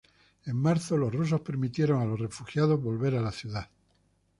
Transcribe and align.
En 0.47 0.55
marzo 0.57 0.97
los 0.97 1.13
rusos 1.13 1.41
permitieron 1.41 2.01
a 2.01 2.05
los 2.05 2.19
refugiados 2.19 2.81
volver 2.81 3.13
a 3.15 3.21
la 3.21 3.31
ciudad. 3.31 3.69